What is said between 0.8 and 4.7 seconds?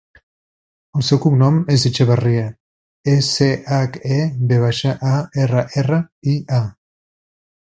El seu cognom és Echevarria: e, ce, hac, e, ve